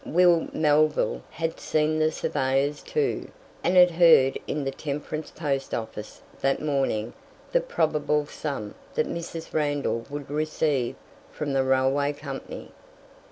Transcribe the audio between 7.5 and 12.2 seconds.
the probable sum that Mrs. Randall would receive from the railway